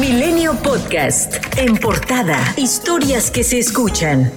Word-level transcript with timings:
Milenio 0.00 0.54
Podcast. 0.62 1.34
En 1.56 1.76
portada. 1.76 2.38
Historias 2.56 3.32
que 3.32 3.42
se 3.42 3.58
escuchan. 3.58 4.30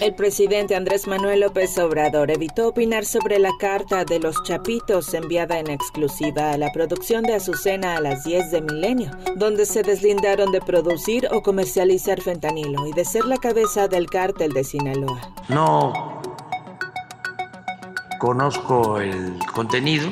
El 0.00 0.14
presidente 0.14 0.76
Andrés 0.76 1.08
Manuel 1.08 1.40
López 1.40 1.76
Obrador 1.78 2.30
evitó 2.30 2.68
opinar 2.68 3.04
sobre 3.06 3.40
la 3.40 3.50
carta 3.58 4.04
de 4.04 4.20
los 4.20 4.40
Chapitos 4.44 5.12
enviada 5.14 5.58
en 5.58 5.68
exclusiva 5.68 6.52
a 6.52 6.58
la 6.58 6.70
producción 6.70 7.24
de 7.24 7.34
Azucena 7.34 7.96
a 7.96 8.00
las 8.00 8.22
10 8.22 8.52
de 8.52 8.62
Milenio, 8.62 9.10
donde 9.34 9.66
se 9.66 9.82
deslindaron 9.82 10.52
de 10.52 10.60
producir 10.60 11.26
o 11.32 11.42
comercializar 11.42 12.20
fentanilo 12.20 12.86
y 12.86 12.92
de 12.92 13.04
ser 13.04 13.24
la 13.24 13.38
cabeza 13.38 13.88
del 13.88 14.06
cártel 14.06 14.52
de 14.52 14.62
Sinaloa. 14.62 15.20
No 15.48 16.20
conozco 18.20 19.00
el 19.00 19.38
contenido, 19.52 20.08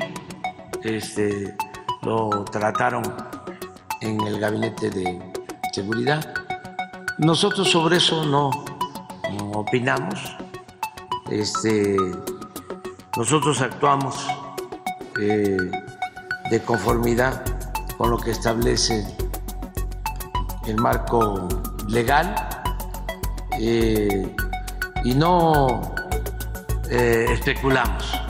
este, 0.83 1.55
lo 2.03 2.45
trataron 2.47 3.05
en 4.03 4.21
el 4.21 4.39
gabinete 4.39 4.91
de 4.91 5.21
seguridad. 5.73 6.35
Nosotros 7.19 7.71
sobre 7.71 7.97
eso 7.97 8.25
no 8.25 8.51
opinamos. 9.55 10.37
Este, 11.31 11.97
nosotros 13.17 13.61
actuamos 13.61 14.27
eh, 15.21 15.57
de 16.51 16.63
conformidad 16.63 17.45
con 17.97 18.11
lo 18.11 18.19
que 18.19 18.33
establece 18.33 19.07
el 20.67 20.77
marco 20.77 21.49
legal 21.89 22.35
eh, 23.59 24.35
y 25.05 25.15
no 25.15 25.95
eh, 26.91 27.27
especulamos. 27.31 28.22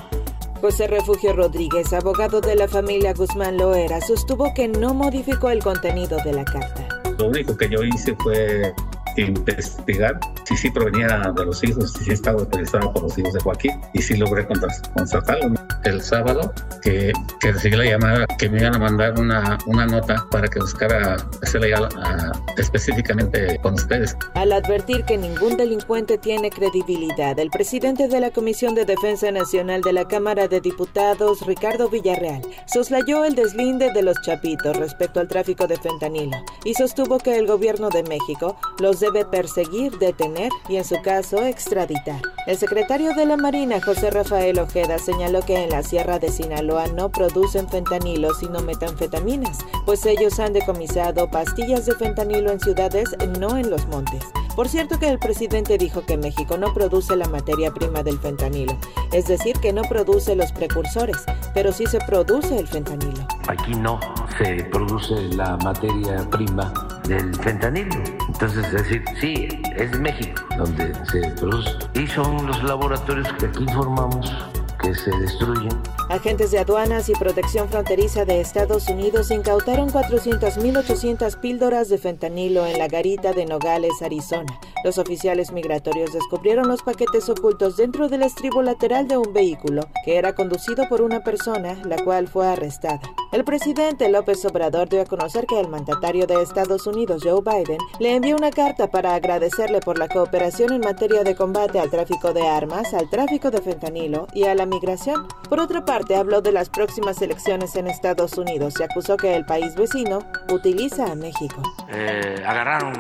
José 0.62 0.86
Refugio 0.86 1.32
Rodríguez, 1.32 1.92
abogado 1.92 2.40
de 2.40 2.54
la 2.54 2.68
familia 2.68 3.12
Guzmán 3.14 3.56
Loera, 3.56 4.00
sostuvo 4.00 4.54
que 4.54 4.68
no 4.68 4.94
modificó 4.94 5.50
el 5.50 5.60
contenido 5.60 6.16
de 6.24 6.34
la 6.34 6.44
carta. 6.44 7.02
Lo 7.18 7.26
único 7.26 7.56
que 7.56 7.68
yo 7.68 7.82
hice 7.82 8.14
fue 8.22 8.72
investigar 9.16 10.20
si 10.44 10.56
sí 10.56 10.70
provenía 10.70 11.32
de 11.36 11.44
los 11.44 11.62
hijos, 11.64 11.92
si 11.92 12.04
sí 12.04 12.12
estaba 12.12 12.40
autorizado 12.40 12.92
por 12.92 13.02
los 13.02 13.16
hijos 13.18 13.32
de 13.32 13.40
Joaquín 13.40 13.80
y 13.92 14.02
si 14.02 14.16
logré 14.16 14.46
constatarlo. 14.46 15.54
El 15.84 16.00
sábado 16.00 16.52
que, 16.82 17.12
que 17.40 17.52
recibí 17.52 17.76
la 17.76 17.84
llamada 17.84 18.26
que 18.38 18.48
me 18.48 18.60
iban 18.60 18.74
a 18.74 18.78
mandar 18.78 19.18
una, 19.18 19.58
una 19.66 19.86
nota 19.86 20.26
para 20.30 20.48
que 20.48 20.60
buscara 20.60 21.16
hacerla 21.42 21.68
ya 21.68 22.32
específicamente 22.56 23.58
con 23.62 23.74
ustedes. 23.74 24.16
Al 24.34 24.52
advertir 24.52 25.04
que 25.04 25.16
ningún 25.16 25.56
delincuente 25.56 26.18
tiene 26.18 26.50
credibilidad, 26.50 27.38
el 27.38 27.50
presidente 27.50 28.08
de 28.08 28.20
la 28.20 28.30
Comisión 28.30 28.74
de 28.74 28.84
Defensa 28.84 29.30
Nacional 29.30 29.82
de 29.82 29.92
la 29.92 30.06
Cámara 30.06 30.48
de 30.48 30.60
Diputados, 30.60 31.46
Ricardo 31.46 31.88
Villarreal, 31.88 32.42
soslayó 32.66 33.24
el 33.24 33.34
deslinde 33.34 33.92
de 33.92 34.02
los 34.02 34.16
chapitos 34.22 34.76
respecto 34.76 35.20
al 35.20 35.28
tráfico 35.28 35.66
de 35.66 35.76
fentanilo 35.76 36.36
y 36.64 36.74
sostuvo 36.74 37.18
que 37.18 37.36
el 37.36 37.46
gobierno 37.46 37.88
de 37.88 38.02
México 38.04 38.56
los 38.78 39.00
debe 39.00 39.24
perseguir, 39.24 39.98
detener 39.98 40.31
y 40.68 40.76
en 40.76 40.84
su 40.84 41.00
caso 41.02 41.44
extraditar. 41.44 42.20
El 42.46 42.56
secretario 42.56 43.14
de 43.14 43.26
la 43.26 43.36
Marina, 43.36 43.80
José 43.80 44.10
Rafael 44.10 44.58
Ojeda, 44.58 44.98
señaló 44.98 45.40
que 45.42 45.62
en 45.62 45.70
la 45.70 45.82
Sierra 45.82 46.18
de 46.18 46.30
Sinaloa 46.30 46.86
no 46.88 47.10
producen 47.10 47.68
fentanilo 47.68 48.34
sino 48.34 48.60
metanfetaminas, 48.60 49.58
pues 49.86 50.04
ellos 50.06 50.38
han 50.40 50.52
decomisado 50.52 51.30
pastillas 51.30 51.86
de 51.86 51.94
fentanilo 51.94 52.50
en 52.50 52.60
ciudades, 52.60 53.10
no 53.38 53.56
en 53.56 53.70
los 53.70 53.86
montes. 53.86 54.22
Por 54.56 54.68
cierto 54.68 54.98
que 54.98 55.08
el 55.08 55.18
presidente 55.18 55.78
dijo 55.78 56.04
que 56.04 56.18
México 56.18 56.58
no 56.58 56.74
produce 56.74 57.16
la 57.16 57.26
materia 57.26 57.70
prima 57.72 58.02
del 58.02 58.18
fentanilo, 58.18 58.76
es 59.12 59.26
decir, 59.26 59.58
que 59.60 59.72
no 59.72 59.82
produce 59.82 60.36
los 60.36 60.52
precursores, 60.52 61.24
pero 61.54 61.72
sí 61.72 61.86
se 61.86 61.98
produce 62.00 62.58
el 62.58 62.68
fentanilo. 62.68 63.26
Aquí 63.48 63.74
no 63.74 63.98
se 64.36 64.64
produce 64.64 65.14
la 65.34 65.56
materia 65.58 66.28
prima 66.30 66.72
del 67.04 67.34
fentanilo. 67.36 67.96
Entonces, 68.42 68.66
es 68.66 68.72
decir, 68.72 69.04
sí, 69.20 69.48
es 69.76 69.96
México 70.00 70.42
donde 70.58 70.92
se 71.04 71.20
produce. 71.38 71.70
Y 71.94 72.08
son 72.08 72.44
los 72.44 72.60
laboratorios 72.64 73.32
que 73.34 73.46
aquí 73.46 73.64
formamos 73.72 74.32
que 74.80 74.92
se 74.92 75.16
destruyen. 75.18 75.78
Agentes 76.12 76.50
de 76.50 76.58
aduanas 76.58 77.08
y 77.08 77.14
protección 77.14 77.70
fronteriza 77.70 78.26
de 78.26 78.42
Estados 78.42 78.86
Unidos 78.88 79.30
incautaron 79.30 79.88
400.800 79.88 81.40
píldoras 81.40 81.88
de 81.88 81.96
fentanilo 81.96 82.66
en 82.66 82.78
la 82.78 82.86
garita 82.86 83.32
de 83.32 83.46
Nogales, 83.46 84.02
Arizona. 84.02 84.60
Los 84.84 84.98
oficiales 84.98 85.52
migratorios 85.52 86.12
descubrieron 86.12 86.68
los 86.68 86.82
paquetes 86.82 87.30
ocultos 87.30 87.78
dentro 87.78 88.10
del 88.10 88.24
estribo 88.24 88.60
lateral 88.60 89.08
de 89.08 89.16
un 89.16 89.32
vehículo 89.32 89.88
que 90.04 90.18
era 90.18 90.34
conducido 90.34 90.86
por 90.86 91.00
una 91.00 91.24
persona, 91.24 91.78
la 91.86 91.96
cual 92.04 92.28
fue 92.28 92.46
arrestada. 92.46 93.00
El 93.32 93.44
presidente 93.44 94.10
López 94.10 94.44
Obrador 94.44 94.90
dio 94.90 95.00
a 95.00 95.06
conocer 95.06 95.46
que 95.46 95.58
el 95.58 95.68
mandatario 95.68 96.26
de 96.26 96.42
Estados 96.42 96.86
Unidos, 96.86 97.22
Joe 97.24 97.40
Biden, 97.40 97.78
le 97.98 98.14
envió 98.14 98.36
una 98.36 98.50
carta 98.50 98.90
para 98.90 99.14
agradecerle 99.14 99.80
por 99.80 99.98
la 99.98 100.08
cooperación 100.08 100.74
en 100.74 100.82
materia 100.82 101.24
de 101.24 101.34
combate 101.34 101.80
al 101.80 101.88
tráfico 101.88 102.34
de 102.34 102.46
armas, 102.46 102.92
al 102.92 103.08
tráfico 103.08 103.50
de 103.50 103.62
fentanilo 103.62 104.26
y 104.34 104.44
a 104.44 104.54
la 104.54 104.66
migración. 104.66 105.26
Por 105.48 105.60
otra 105.60 105.86
parte, 105.86 106.01
habló 106.10 106.40
de 106.42 106.52
las 106.52 106.68
próximas 106.68 107.20
elecciones 107.22 107.76
en 107.76 107.86
Estados 107.86 108.36
Unidos 108.38 108.74
y 108.78 108.82
acusó 108.82 109.16
que 109.16 109.34
el 109.34 109.44
país 109.44 109.74
vecino 109.74 110.20
utiliza 110.50 111.10
a 111.10 111.14
México. 111.14 111.62
Eh, 111.88 112.42
agarraron 112.46 112.92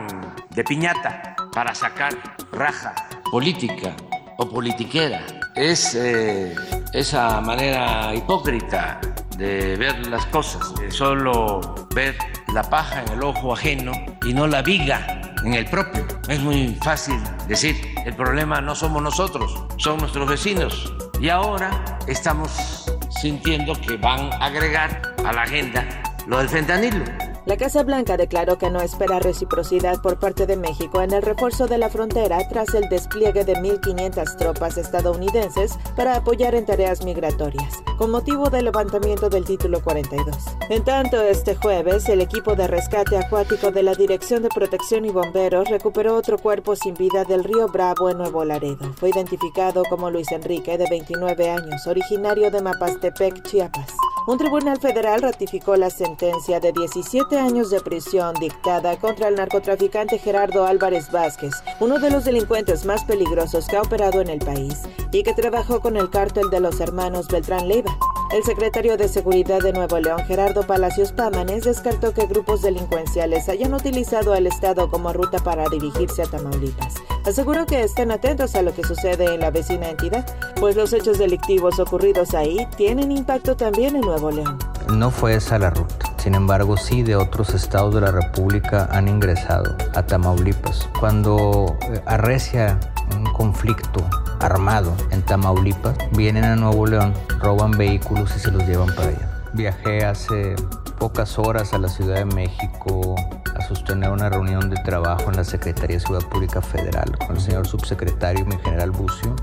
de 0.50 0.64
piñata 0.64 1.36
para 1.52 1.74
sacar 1.74 2.14
raja 2.52 2.94
política 3.30 3.94
o 4.38 4.48
politiquera. 4.48 5.22
Es 5.54 5.94
eh, 5.94 6.54
esa 6.92 7.40
manera 7.40 8.14
hipócrita 8.14 9.00
de 9.36 9.76
ver 9.76 10.06
las 10.06 10.26
cosas, 10.26 10.74
de 10.76 10.90
solo 10.90 11.88
ver 11.94 12.16
la 12.54 12.62
paja 12.62 13.02
en 13.02 13.12
el 13.12 13.22
ojo 13.22 13.52
ajeno 13.52 13.92
y 14.24 14.32
no 14.32 14.46
la 14.46 14.62
viga 14.62 15.34
en 15.44 15.54
el 15.54 15.64
propio. 15.66 16.06
Es 16.28 16.40
muy 16.40 16.76
fácil 16.82 17.18
decir, 17.48 17.76
el 18.04 18.14
problema 18.14 18.60
no 18.60 18.74
somos 18.74 19.02
nosotros, 19.02 19.64
son 19.76 19.98
nuestros 19.98 20.28
vecinos. 20.28 20.92
Y 21.20 21.28
ahora 21.28 21.98
estamos 22.06 22.81
sintiendo 23.22 23.80
que 23.80 23.96
van 23.96 24.32
a 24.32 24.46
agregar 24.46 25.00
a 25.24 25.32
la 25.32 25.42
agenda 25.42 25.86
lo 26.26 26.38
del 26.38 26.48
fentanilo. 26.48 27.31
La 27.44 27.56
Casa 27.56 27.82
Blanca 27.82 28.16
declaró 28.16 28.56
que 28.56 28.70
no 28.70 28.80
espera 28.80 29.18
reciprocidad 29.18 30.00
por 30.00 30.20
parte 30.20 30.46
de 30.46 30.56
México 30.56 31.02
en 31.02 31.12
el 31.12 31.22
refuerzo 31.22 31.66
de 31.66 31.76
la 31.76 31.90
frontera 31.90 32.38
tras 32.48 32.72
el 32.74 32.88
despliegue 32.88 33.44
de 33.44 33.54
1.500 33.56 34.36
tropas 34.36 34.78
estadounidenses 34.78 35.76
para 35.96 36.14
apoyar 36.14 36.54
en 36.54 36.66
tareas 36.66 37.04
migratorias, 37.04 37.82
con 37.98 38.12
motivo 38.12 38.48
del 38.48 38.66
levantamiento 38.66 39.28
del 39.28 39.44
título 39.44 39.82
42. 39.82 40.36
En 40.70 40.84
tanto, 40.84 41.20
este 41.20 41.56
jueves, 41.56 42.08
el 42.08 42.20
equipo 42.20 42.54
de 42.54 42.68
rescate 42.68 43.18
acuático 43.18 43.72
de 43.72 43.82
la 43.82 43.94
Dirección 43.94 44.42
de 44.44 44.48
Protección 44.48 45.04
y 45.04 45.10
Bomberos 45.10 45.68
recuperó 45.68 46.14
otro 46.14 46.38
cuerpo 46.38 46.76
sin 46.76 46.94
vida 46.94 47.24
del 47.24 47.42
río 47.42 47.66
Bravo 47.66 48.08
en 48.08 48.18
Nuevo 48.18 48.44
Laredo. 48.44 48.92
Fue 48.94 49.10
identificado 49.10 49.82
como 49.90 50.12
Luis 50.12 50.30
Enrique, 50.30 50.78
de 50.78 50.86
29 50.88 51.50
años, 51.50 51.88
originario 51.88 52.52
de 52.52 52.62
Mapastepec, 52.62 53.42
Chiapas. 53.42 53.92
Un 54.24 54.38
tribunal 54.38 54.78
federal 54.78 55.20
ratificó 55.20 55.74
la 55.74 55.90
sentencia 55.90 56.60
de 56.60 56.70
17 56.70 57.40
años 57.40 57.70
de 57.70 57.80
prisión 57.80 58.34
dictada 58.34 58.96
contra 58.96 59.26
el 59.26 59.34
narcotraficante 59.34 60.16
Gerardo 60.18 60.64
Álvarez 60.64 61.10
Vázquez, 61.10 61.52
uno 61.80 61.98
de 61.98 62.10
los 62.10 62.24
delincuentes 62.24 62.86
más 62.86 63.02
peligrosos 63.02 63.66
que 63.66 63.76
ha 63.76 63.82
operado 63.82 64.20
en 64.20 64.28
el 64.28 64.38
país 64.38 64.82
y 65.10 65.24
que 65.24 65.34
trabajó 65.34 65.80
con 65.80 65.96
el 65.96 66.08
cártel 66.08 66.50
de 66.50 66.60
los 66.60 66.78
hermanos 66.78 67.26
Beltrán 67.26 67.66
Leiva. 67.66 67.96
El 68.32 68.44
secretario 68.44 68.96
de 68.96 69.08
Seguridad 69.08 69.60
de 69.60 69.72
Nuevo 69.72 69.98
León, 69.98 70.20
Gerardo 70.26 70.62
Palacios 70.62 71.10
Pámanes, 71.12 71.64
descartó 71.64 72.14
que 72.14 72.26
grupos 72.26 72.62
delincuenciales 72.62 73.48
hayan 73.48 73.74
utilizado 73.74 74.34
al 74.34 74.46
Estado 74.46 74.88
como 74.88 75.12
ruta 75.12 75.38
para 75.38 75.68
dirigirse 75.68 76.22
a 76.22 76.26
Tamaulipas. 76.26 76.94
Aseguró 77.26 77.66
que 77.66 77.82
están 77.82 78.10
atentos 78.10 78.54
a 78.56 78.62
lo 78.62 78.74
que 78.74 78.82
sucede 78.82 79.34
en 79.34 79.40
la 79.40 79.50
vecina 79.50 79.88
entidad, 79.88 80.26
pues 80.58 80.74
los 80.74 80.92
hechos 80.92 81.18
delictivos 81.18 81.78
ocurridos 81.78 82.34
ahí 82.34 82.66
tienen 82.76 83.12
impacto 83.12 83.56
también 83.56 83.94
en 83.94 84.02
Nuevo 84.02 84.30
León. 84.30 84.58
No 84.92 85.10
fue 85.10 85.36
esa 85.36 85.58
la 85.58 85.70
ruta. 85.70 86.12
Sin 86.18 86.34
embargo, 86.34 86.76
sí 86.76 87.02
de 87.02 87.16
otros 87.16 87.54
estados 87.54 87.94
de 87.94 88.00
la 88.00 88.10
República 88.10 88.88
han 88.90 89.08
ingresado 89.08 89.76
a 89.94 90.04
Tamaulipas. 90.04 90.88
Cuando 90.98 91.76
eh, 91.90 92.02
arrecia 92.06 92.78
un 93.16 93.24
conflicto 93.32 94.04
armado 94.40 94.92
en 95.10 95.22
Tamaulipas, 95.22 95.96
vienen 96.12 96.44
a 96.44 96.56
Nuevo 96.56 96.86
León, 96.86 97.14
roban 97.38 97.70
vehículos 97.72 98.34
y 98.36 98.40
se 98.40 98.50
los 98.50 98.66
llevan 98.66 98.94
para 98.94 99.08
allá. 99.08 99.42
Viajé 99.52 100.04
hace 100.04 100.56
pocas 101.02 101.36
horas 101.36 101.74
a 101.74 101.78
la 101.78 101.88
Ciudad 101.88 102.14
de 102.14 102.24
México 102.26 103.16
a 103.56 103.66
sostener 103.66 104.08
una 104.10 104.30
reunión 104.30 104.70
de 104.70 104.76
trabajo 104.84 105.30
en 105.30 105.36
la 105.36 105.42
Secretaría 105.42 105.96
de 105.96 106.00
Ciudad 106.00 106.22
Pública 106.28 106.62
Federal 106.62 107.18
con 107.26 107.34
el 107.34 107.42
señor 107.42 107.66
subsecretario, 107.66 108.46
mi 108.46 108.56
general 108.58 108.92
Bucio, 108.92 109.34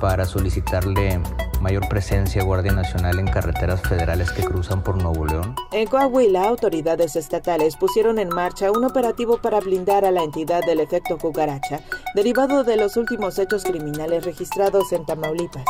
para 0.00 0.24
solicitarle 0.24 1.20
mayor 1.60 1.88
presencia 1.88 2.44
Guardia 2.44 2.70
Nacional 2.70 3.18
en 3.18 3.26
carreteras 3.26 3.80
federales 3.80 4.30
que 4.30 4.44
cruzan 4.44 4.84
por 4.84 5.02
Nuevo 5.02 5.26
León. 5.26 5.56
En 5.72 5.88
Coahuila, 5.88 6.46
autoridades 6.46 7.16
estatales 7.16 7.76
pusieron 7.76 8.20
en 8.20 8.28
marcha 8.28 8.70
un 8.70 8.84
operativo 8.84 9.38
para 9.38 9.58
blindar 9.58 10.04
a 10.04 10.12
la 10.12 10.22
entidad 10.22 10.64
del 10.64 10.78
efecto 10.78 11.18
cucaracha, 11.18 11.80
derivado 12.14 12.62
de 12.62 12.76
los 12.76 12.96
últimos 12.96 13.40
hechos 13.40 13.64
criminales 13.64 14.24
registrados 14.24 14.92
en 14.92 15.04
Tamaulipas. 15.04 15.64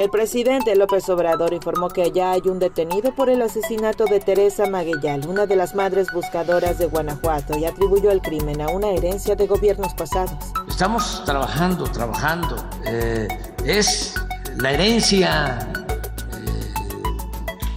El 0.00 0.08
presidente 0.08 0.74
López 0.76 1.06
Obrador 1.10 1.52
informó 1.52 1.90
que 1.90 2.10
ya 2.10 2.30
hay 2.30 2.40
un 2.46 2.58
detenido 2.58 3.14
por 3.14 3.28
el 3.28 3.42
asesinato 3.42 4.06
de 4.06 4.18
Teresa 4.18 4.64
Maguellal, 4.64 5.28
una 5.28 5.44
de 5.44 5.56
las 5.56 5.74
madres 5.74 6.06
buscadoras 6.10 6.78
de 6.78 6.86
Guanajuato, 6.86 7.58
y 7.58 7.66
atribuyó 7.66 8.10
el 8.10 8.22
crimen 8.22 8.62
a 8.62 8.68
una 8.68 8.88
herencia 8.92 9.36
de 9.36 9.46
gobiernos 9.46 9.92
pasados. 9.92 10.32
Estamos 10.66 11.22
trabajando, 11.26 11.84
trabajando. 11.84 12.56
Eh, 12.86 13.28
es 13.66 14.14
la 14.56 14.72
herencia 14.72 15.70
eh, 16.32 16.72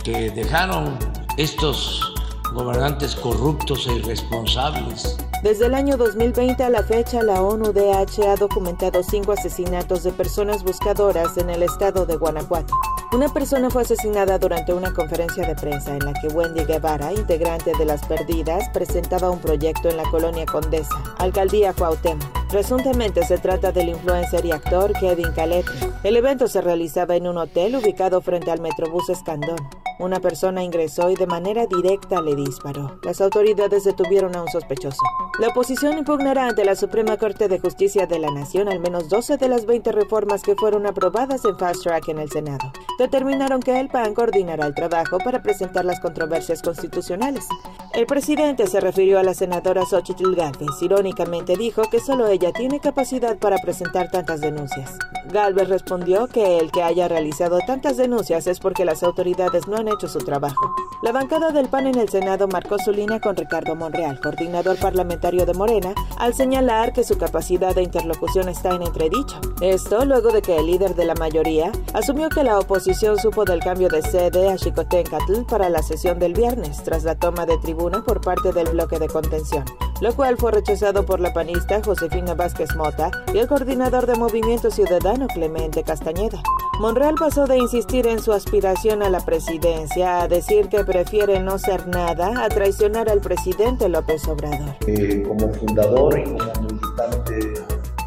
que 0.06 0.32
dejaron 0.32 0.98
estos 1.36 2.14
gobernantes 2.54 3.18
corruptos 3.18 3.86
e 3.88 3.96
irresponsables 3.96 5.18
desde 5.44 5.66
el 5.66 5.76
año 5.76 5.98
2020 5.98 6.64
a 6.64 6.70
la 6.70 6.84
fecha, 6.84 7.22
la 7.22 7.42
ONU-DH 7.42 8.28
ha 8.30 8.36
documentado 8.38 9.04
cinco 9.04 9.34
asesinatos 9.34 10.04
de 10.04 10.14
personas 10.14 10.64
buscadoras 10.64 11.38
en 11.38 11.50
el 11.50 11.64
estado 11.64 12.06
de 12.06 12.16
Guanajuato. 12.16 12.74
Una 13.12 13.28
persona 13.28 13.70
fue 13.70 13.82
asesinada 13.82 14.40
durante 14.40 14.74
una 14.74 14.94
conferencia 14.94 15.46
de 15.46 15.54
prensa 15.56 15.92
en 15.94 16.00
la 16.00 16.14
que 16.14 16.30
Wendy 16.30 16.64
Guevara, 16.64 17.12
integrante 17.12 17.74
de 17.78 17.86
Las 17.86 18.06
Perdidas, 18.06 18.70
presentaba 18.70 19.30
un 19.30 19.40
proyecto 19.40 19.90
en 19.90 19.98
la 19.98 20.10
colonia 20.10 20.46
Condesa, 20.46 20.96
alcaldía 21.18 21.74
Cuauhtémoc. 21.74 22.48
Presuntamente 22.50 23.26
se 23.26 23.38
trata 23.38 23.74
del 23.74 23.90
influencer 23.90 24.46
y 24.46 24.52
actor 24.52 24.94
Kevin 24.94 25.34
Caletri. 25.34 25.78
El 26.04 26.16
evento 26.16 26.48
se 26.48 26.62
realizaba 26.62 27.18
en 27.18 27.28
un 27.28 27.38
hotel 27.38 27.76
ubicado 27.76 28.22
frente 28.22 28.50
al 28.50 28.62
Metrobús 28.62 29.10
Escandón. 29.10 29.58
Una 30.00 30.20
persona 30.20 30.64
ingresó 30.64 31.10
y 31.10 31.16
de 31.16 31.28
manera 31.28 31.66
directa 31.68 32.22
le 32.22 32.36
disparó. 32.36 33.00
Las 33.04 33.22
autoridades 33.22 33.84
detuvieron 33.84 34.36
a 34.36 34.42
un 34.42 34.48
sospechoso. 34.48 35.02
La 35.40 35.48
oposición 35.48 35.98
impugnará 35.98 36.48
ante 36.48 36.66
la 36.66 36.76
Suprema 36.76 37.18
Corte 37.18 37.48
de 37.48 37.60
Justicia 37.60 38.08
de 38.08 38.20
la 38.20 38.32
Nación 38.32 38.70
al 38.70 38.80
menos 38.80 39.10
12 39.10 39.38
de 39.38 39.48
las 39.48 39.66
20 39.66 39.92
reformas 39.92 40.42
que 40.42 40.56
fueron 40.56 40.86
aprobadas 40.86 41.46
en 41.46 41.58
Fast 41.58 41.84
Track 41.84 42.10
en 42.10 42.20
el 42.20 42.30
Senado. 42.30 42.72
Determinaron 43.00 43.62
que 43.62 43.80
el 43.80 43.90
PAN 43.90 44.14
coordinará 44.14 44.66
el 44.66 44.76
trabajo 44.76 45.18
para 45.20 45.42
presentar 45.42 45.86
las 45.86 46.00
controversias 46.00 46.62
constitucionales. 46.62 47.46
El 47.94 48.06
presidente 48.06 48.68
se 48.68 48.80
refirió 48.80 49.20
a 49.20 49.24
la 49.24 49.34
senadora 49.34 49.86
Xochitl 49.86 50.36
Gálvez. 50.36 50.82
Irónicamente 50.82 51.56
dijo 51.56 51.84
que 51.90 52.00
solo 52.00 52.28
ella 52.28 52.52
tiene 52.52 52.80
capacidad 52.80 53.38
para 53.38 53.58
presentar 53.58 54.10
tantas 54.10 54.42
denuncias. 54.42 54.98
Galvez 55.32 55.70
respondió 55.70 56.28
que 56.28 56.58
el 56.60 56.72
que 56.72 56.84
haya 56.84 57.08
realizado 57.08 57.60
tantas 57.66 57.98
denuncias 57.98 58.48
es 58.48 58.60
porque 58.60 58.86
las 58.86 59.04
autoridades 59.04 59.68
no 59.68 59.78
han 59.78 59.88
hecho 59.88 60.08
su 60.08 60.20
trabajo. 60.20 60.76
La 61.02 61.12
bancada 61.12 61.52
del 61.52 61.68
PAN 61.68 61.88
en 61.88 61.98
el 61.98 62.10
Senado 62.10 62.48
marcó 62.48 62.78
su 62.80 62.92
línea 62.92 63.20
con 63.20 63.36
Ricardo 63.36 63.76
Monreal, 63.76 64.20
coordinador 64.22 64.78
parlamentario 64.78 65.46
de 65.46 65.54
Morena, 65.54 65.94
al 66.18 66.34
señalar 66.34 66.94
que 66.94 67.04
su 67.04 67.18
capacidad 67.18 67.76
de 67.76 67.84
interlocución 67.84 68.50
está 68.50 68.70
en 68.76 68.84
entredicho. 68.84 69.40
Esto 69.62 70.06
luego 70.06 70.32
de 70.32 70.42
que 70.42 70.58
el 70.58 70.66
líder 70.66 70.96
de 70.96 71.06
la 71.06 71.16
mayoría 71.16 71.72
asumió 71.94 72.30
que 72.30 72.44
la 72.44 72.60
oposición 72.60 73.18
supo 73.18 73.46
del 73.46 73.60
cambio 73.60 73.90
de 73.90 74.02
sede 74.02 74.50
a 74.50 74.58
Chicotencatl 74.58 75.44
para 75.48 75.70
la 75.70 75.84
sesión 75.84 76.20
del 76.20 76.34
viernes, 76.34 76.84
tras 76.84 77.04
la 77.04 77.16
toma 77.16 77.46
de 77.46 77.58
tribuna 77.58 78.04
por 78.04 78.22
parte 78.22 78.54
del 78.54 78.70
bloque 78.70 79.00
de 79.00 79.08
contención 79.08 79.66
lo 80.02 80.16
cual 80.16 80.38
fue 80.38 80.52
rechazado 80.52 81.06
por 81.06 81.20
la 81.20 81.34
panista 81.34 81.82
Josefina 81.84 82.34
Vázquez 82.34 82.76
Mota 82.76 83.12
y 83.34 83.38
el 83.38 83.48
coordinador 83.48 84.06
de 84.06 84.16
Movimiento 84.16 84.72
Ciudadano 84.72 85.28
Clemente 85.28 85.84
Castañeda. 85.84 86.42
Monreal 86.80 87.16
pasó 87.16 87.46
de 87.46 87.58
insistir 87.58 88.08
en 88.08 88.20
su 88.20 88.34
aspiración 88.34 89.04
a 89.04 89.10
la 89.10 89.20
presidencia 89.20 90.22
a 90.22 90.28
decir 90.28 90.70
que 90.70 90.84
prefiere 90.84 91.40
no 91.40 91.60
ser 91.60 91.88
nada 91.88 92.44
a 92.44 92.50
traicionar 92.50 93.10
al 93.10 93.22
presidente 93.22 93.88
López 93.90 94.28
Obrador. 94.28 94.76
Eh, 94.88 95.24
como 95.28 95.54
fundador 95.54 96.20
y 96.20 96.24
como 96.24 96.54
militante 96.62 97.54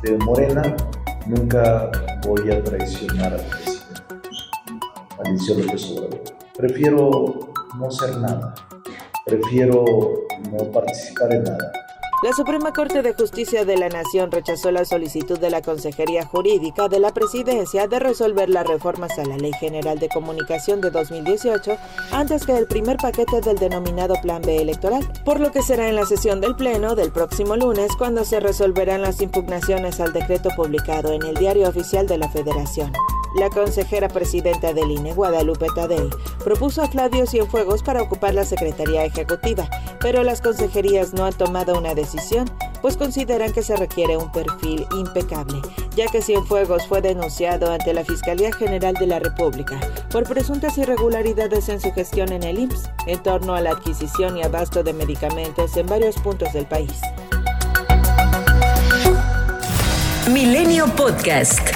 de 0.02 0.18
Morena, 0.18 0.76
nunca 1.26 1.90
voy 2.26 2.50
a 2.50 2.62
traicionar 2.62 3.34
al 3.34 3.42
presidente, 3.42 4.26
Alicia 5.24 5.56
López 5.56 5.90
Obrador. 5.92 6.20
Prefiero 6.56 7.34
no 7.78 7.90
ser 7.90 8.16
nada, 8.18 8.54
prefiero 9.26 9.84
no 10.52 10.70
participar 10.70 11.34
en 11.34 11.42
nada. 11.42 11.72
La 12.22 12.32
Suprema 12.32 12.72
Corte 12.72 13.02
de 13.02 13.12
Justicia 13.12 13.64
de 13.64 13.76
la 13.76 13.88
Nación 13.88 14.30
rechazó 14.30 14.70
la 14.70 14.84
solicitud 14.84 15.38
de 15.38 15.50
la 15.50 15.62
Consejería 15.62 16.24
Jurídica 16.24 16.88
de 16.88 17.00
la 17.00 17.12
Presidencia 17.12 17.88
de 17.88 17.98
resolver 17.98 18.48
las 18.48 18.66
reformas 18.66 19.18
a 19.18 19.24
la 19.24 19.36
Ley 19.36 19.52
General 19.58 19.98
de 19.98 20.08
Comunicación 20.08 20.80
de 20.80 20.90
2018 20.90 21.76
antes 22.12 22.46
que 22.46 22.56
el 22.56 22.68
primer 22.68 22.98
paquete 22.98 23.40
del 23.40 23.58
denominado 23.58 24.14
Plan 24.22 24.42
B 24.42 24.62
electoral, 24.62 25.04
por 25.24 25.40
lo 25.40 25.50
que 25.50 25.62
será 25.62 25.88
en 25.88 25.96
la 25.96 26.06
sesión 26.06 26.40
del 26.40 26.54
Pleno 26.54 26.94
del 26.94 27.10
próximo 27.10 27.56
lunes 27.56 27.90
cuando 27.98 28.24
se 28.24 28.38
resolverán 28.38 29.02
las 29.02 29.20
impugnaciones 29.20 30.00
al 30.00 30.12
decreto 30.12 30.50
publicado 30.56 31.12
en 31.12 31.22
el 31.24 31.34
Diario 31.34 31.68
Oficial 31.68 32.06
de 32.06 32.18
la 32.18 32.28
Federación. 32.28 32.92
La 33.36 33.50
consejera 33.50 34.08
presidenta 34.08 34.72
del 34.72 34.90
INE, 34.90 35.12
Guadalupe 35.12 35.66
Tadei, 35.74 36.08
propuso 36.42 36.80
a 36.80 36.88
Flavio 36.88 37.26
Cienfuegos 37.26 37.82
para 37.82 38.00
ocupar 38.00 38.32
la 38.32 38.46
Secretaría 38.46 39.04
Ejecutiva, 39.04 39.68
pero 40.00 40.22
las 40.22 40.40
consejerías 40.40 41.12
no 41.12 41.26
han 41.26 41.34
tomado 41.34 41.76
una 41.76 41.94
decisión, 41.94 42.50
pues 42.80 42.96
consideran 42.96 43.52
que 43.52 43.62
se 43.62 43.76
requiere 43.76 44.16
un 44.16 44.32
perfil 44.32 44.86
impecable, 44.98 45.60
ya 45.94 46.06
que 46.06 46.22
Cienfuegos 46.22 46.86
fue 46.86 47.02
denunciado 47.02 47.70
ante 47.70 47.92
la 47.92 48.04
Fiscalía 48.06 48.52
General 48.54 48.94
de 48.94 49.06
la 49.06 49.18
República 49.18 49.80
por 50.10 50.24
presuntas 50.24 50.78
irregularidades 50.78 51.68
en 51.68 51.80
su 51.80 51.92
gestión 51.92 52.32
en 52.32 52.42
el 52.42 52.58
IMSS 52.58 52.88
en 53.06 53.22
torno 53.22 53.54
a 53.54 53.60
la 53.60 53.72
adquisición 53.72 54.38
y 54.38 54.44
abasto 54.44 54.82
de 54.82 54.94
medicamentos 54.94 55.76
en 55.76 55.86
varios 55.86 56.16
puntos 56.16 56.54
del 56.54 56.64
país. 56.64 57.02
Milenio 60.32 60.86
Podcast. 60.96 61.75